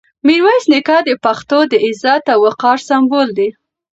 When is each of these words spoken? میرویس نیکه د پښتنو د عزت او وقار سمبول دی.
میرویس 0.25 0.63
نیکه 0.71 0.97
د 1.07 1.09
پښتنو 1.25 1.61
د 1.71 1.73
عزت 1.85 2.23
او 2.33 2.39
وقار 2.47 2.77
سمبول 2.89 3.27
دی. 3.37 3.49